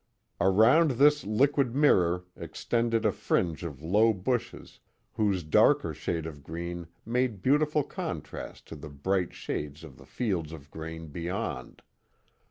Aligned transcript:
Around 0.39 0.91
this 0.97 1.23
liquid 1.25 1.75
mirror 1.75 2.25
extended 2.35 3.05
a 3.05 3.11
fiinge 3.11 3.61
of 3.61 3.83
low 3.83 4.13
bushes, 4.13 4.79
whose 5.13 5.43
darker 5.43 5.93
shade 5.93 6.25
of 6.25 6.41
green 6.41 6.87
made 7.05 7.43
beautiful 7.43 7.83
contrast 7.83 8.65
to 8.69 8.75
the 8.75 8.89
bright 8.89 9.31
shades 9.31 9.83
of 9.83 9.97
the 9.97 10.07
fields 10.07 10.53
of 10.53 10.71
grain 10.71 11.09
beyond. 11.09 11.83